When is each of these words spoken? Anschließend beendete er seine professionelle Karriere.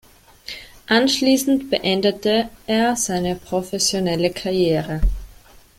Anschließend 0.87 1.69
beendete 1.69 2.49
er 2.65 2.95
seine 2.95 3.35
professionelle 3.35 4.31
Karriere. 4.31 5.01